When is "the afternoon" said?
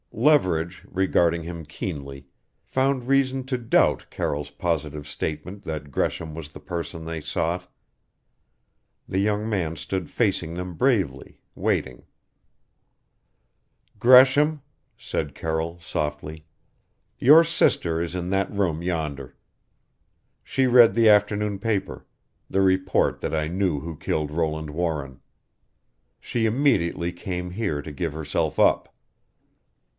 20.93-21.57